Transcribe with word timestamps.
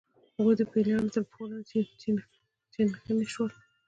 هغوی 0.37 0.55
د 0.57 0.61
پیلانو 0.71 1.13
تر 1.15 1.23
پښو 1.29 1.43
لاندې 1.51 1.79
چخڼي 2.73 3.27
شول. 3.33 3.51